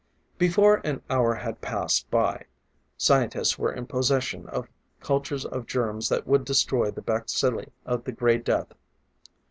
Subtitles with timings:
[0.39, 2.45] Before an hour had passed by,
[2.97, 4.67] scientists were in possession of
[4.99, 8.73] cultures of germs that would destroy the bacilli of the Gray Death.